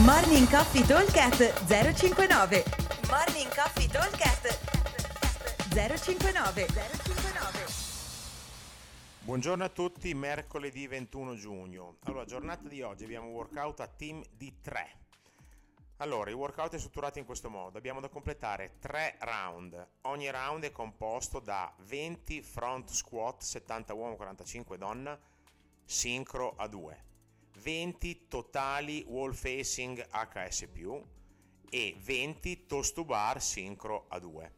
[0.00, 2.64] Morning Coffee Talkcast 059
[3.10, 4.58] Morning Coffee Talkcast
[5.68, 7.66] 059 059
[9.20, 11.98] Buongiorno a tutti, mercoledì 21 giugno.
[12.04, 14.90] Allora, giornata di oggi abbiamo un workout a team di 3.
[15.98, 17.76] Allora, il workout è strutturato in questo modo.
[17.76, 19.88] Abbiamo da completare 3 round.
[20.02, 25.18] Ogni round è composto da 20 front squat 70 uomo 45 donna
[25.84, 27.10] sincro a 2
[27.62, 30.66] 20 totali wall facing HS+,
[31.70, 34.52] e 20 toast to bar sincro a 2.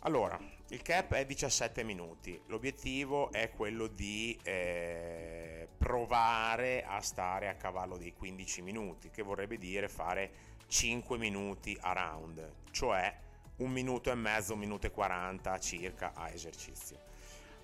[0.00, 7.56] Allora, il cap è 17 minuti, l'obiettivo è quello di eh, provare a stare a
[7.56, 13.14] cavallo dei 15 minuti, che vorrebbe dire fare 5 minuti a round, cioè
[13.56, 16.98] un minuto e mezzo, un minuto e 40 circa a esercizio.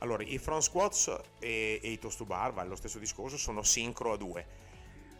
[0.03, 3.63] Allora, i front squats e, e i toast to bar, vale lo stesso discorso, sono
[3.63, 4.47] sincro a 2.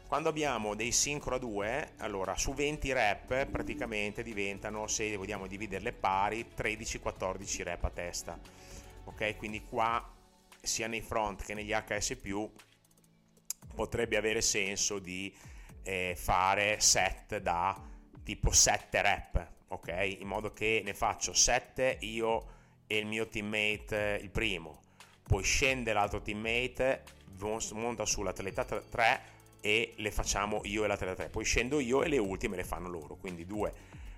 [0.09, 5.93] Quando abbiamo dei sincro a 2, allora su 20 rep praticamente diventano, se vogliamo dividerle
[5.93, 8.39] pari, 13-14 rep a testa.
[9.05, 10.05] Ok, quindi qua
[10.61, 12.17] sia nei front che negli HS+,
[13.77, 15.33] potrebbe avere senso di
[15.85, 17.81] eh, fare set da
[18.25, 20.17] tipo 7 rep, ok?
[20.19, 22.61] In modo che ne faccio 7 io
[22.93, 24.83] e il mio teammate il primo,
[25.23, 27.05] poi scende l'altro teammate,
[27.73, 29.21] monta sull'atleta 3
[29.63, 32.91] e le facciamo io e l'atleta 3, poi scendo io e le ultime le fanno
[32.91, 33.73] loro, quindi due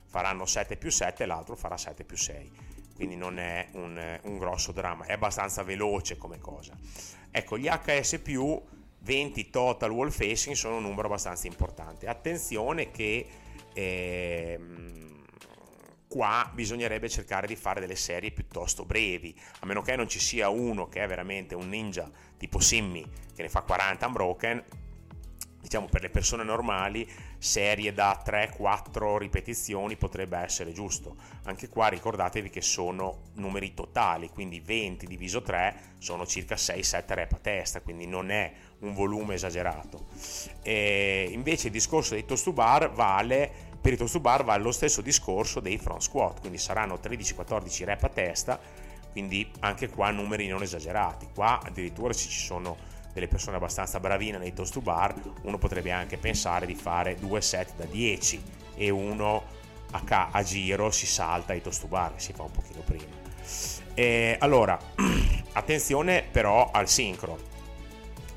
[0.07, 2.51] faranno 7 più 7 e l'altro farà 7 più 6,
[2.97, 6.77] quindi non è un, un grosso dramma, è abbastanza veloce come cosa.
[7.31, 8.61] Ecco, gli HS più
[8.99, 12.09] 20 total wall facing sono un numero abbastanza importante.
[12.09, 13.27] Attenzione che...
[13.73, 14.59] Eh,
[16.15, 20.49] qua bisognerebbe cercare di fare delle serie piuttosto brevi, a meno che non ci sia
[20.49, 24.65] uno che è veramente un ninja tipo Simmy che ne fa 40 unbroken,
[25.61, 27.05] diciamo per le persone normali
[27.37, 31.17] serie da 3-4 ripetizioni potrebbe essere giusto.
[31.47, 37.33] Anche qua ricordatevi che sono numeri totali, quindi 20 diviso 3 sono circa 6-7 rep
[37.33, 40.07] a testa, quindi non è un volume esagerato.
[40.63, 44.63] E invece il discorso dei toast to bar vale per i toast to bar vale
[44.63, 48.59] lo stesso discorso dei front squat, quindi saranno 13-14 rep a testa,
[49.13, 51.29] quindi anche qua numeri non esagerati.
[51.35, 52.79] Qua addirittura se ci sono
[53.13, 57.43] delle persone abbastanza bravine nei toast to bar, uno potrebbe anche pensare di fare due
[57.43, 58.43] set da 10
[58.75, 59.43] e uno
[59.91, 63.13] a, ca- a giro si salta i toast to bar, si fa un pochino prima.
[63.93, 64.79] E allora,
[65.53, 67.39] attenzione però al sincro.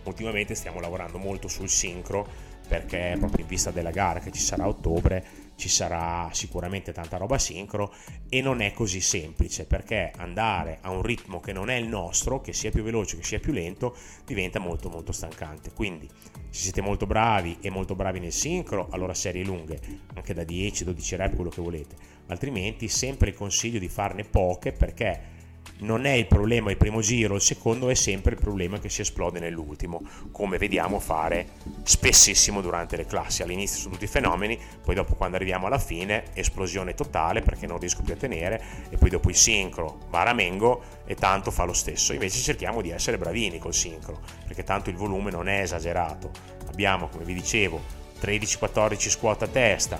[0.03, 4.63] Ultimamente stiamo lavorando molto sul sincro perché proprio in vista della gara che ci sarà
[4.63, 7.91] a ottobre ci sarà sicuramente tanta roba sincro
[8.29, 12.41] e non è così semplice perché andare a un ritmo che non è il nostro,
[12.41, 15.71] che sia più veloce, che sia più lento, diventa molto molto stancante.
[15.73, 16.07] Quindi
[16.49, 19.79] se siete molto bravi e molto bravi nel sincro, allora serie lunghe,
[20.13, 21.95] anche da 10-12 rep quello che volete.
[22.27, 25.36] Altrimenti sempre il consiglio di farne poche perché
[25.79, 29.01] non è il problema il primo giro, il secondo è sempre il problema che si
[29.01, 30.01] esplode nell'ultimo,
[30.31, 31.49] come vediamo fare
[31.83, 33.43] spessissimo durante le classi.
[33.43, 38.01] All'inizio sono tutti fenomeni, poi dopo quando arriviamo alla fine esplosione totale perché non riesco
[38.01, 42.13] più a tenere e poi dopo il sincro, baramengo e tanto fa lo stesso.
[42.13, 46.31] Invece cerchiamo di essere bravini col sincro, perché tanto il volume non è esagerato.
[46.69, 47.81] Abbiamo, come vi dicevo,
[48.19, 49.99] 13-14 squat a testa,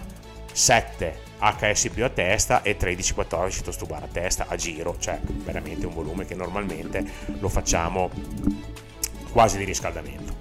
[0.52, 5.94] 7 HS più a testa e 13-14 tostubar a testa a giro, cioè veramente un
[5.94, 7.06] volume che normalmente
[7.40, 8.10] lo facciamo
[9.32, 10.36] quasi di riscaldamento.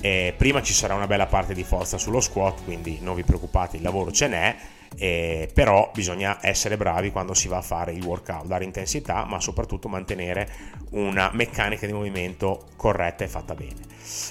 [0.00, 3.76] E prima ci sarà una bella parte di forza sullo squat, quindi non vi preoccupate,
[3.76, 4.56] il lavoro ce n'è
[4.96, 9.40] eh, però bisogna essere bravi quando si va a fare il workout, dare intensità, ma
[9.40, 10.48] soprattutto mantenere
[10.90, 13.86] una meccanica di movimento corretta e fatta bene.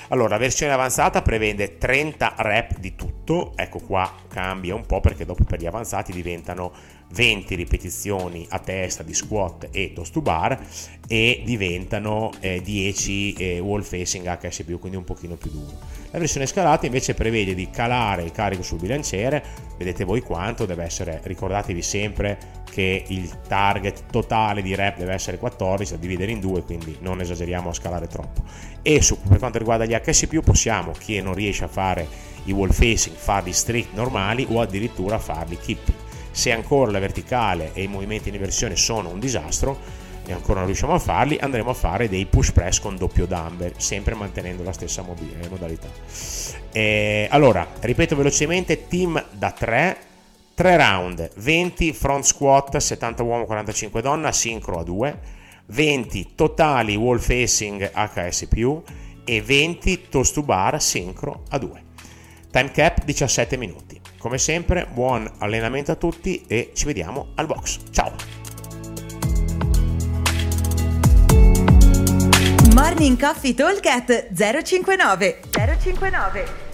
[0.10, 3.07] Allora, la versione avanzata prevede 30 rep di tutto,
[3.56, 6.72] ecco qua cambia un po' perché dopo per gli avanzati diventano
[7.10, 10.60] 20 ripetizioni a testa di squat e toast to bar
[11.08, 15.78] e diventano eh, 10 eh, wall facing HS+, quindi un pochino più duro.
[16.12, 19.44] La versione scalata invece prevede di calare il carico sul bilanciere,
[19.78, 22.38] vedete voi quanto deve essere, ricordatevi sempre
[22.70, 27.20] che il target totale di rep deve essere 14 da dividere in due, quindi non
[27.22, 28.44] esageriamo a scalare troppo.
[28.82, 32.72] E su, per quanto riguarda gli HS+, possiamo, chi non riesce a fare i wall
[32.72, 36.06] facing, farli strict normali o addirittura farli keeping
[36.38, 40.68] se ancora la verticale e i movimenti in inversione sono un disastro e ancora non
[40.68, 44.72] riusciamo a farli, andremo a fare dei push press con doppio dumbbell, sempre mantenendo la
[44.72, 45.88] stessa eh, modalità.
[46.72, 49.98] E, allora, ripeto velocemente, team da 3,
[50.54, 55.20] 3 round, 20 front squat, 70 uomo, 45 donna, sincro a 2,
[55.68, 58.48] 20 totali wall facing HS+,
[59.24, 61.87] e 20 toast to bar sincro a 2.
[62.58, 64.02] Time cap 17 minuti.
[64.18, 67.82] Come sempre, buon allenamento a tutti e ci vediamo al box.
[67.92, 68.16] Ciao!
[72.74, 73.86] Morning Coffee Talk
[74.34, 76.67] 059 059